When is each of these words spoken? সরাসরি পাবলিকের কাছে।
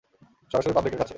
সরাসরি 0.51 0.73
পাবলিকের 0.73 0.99
কাছে। 0.99 1.09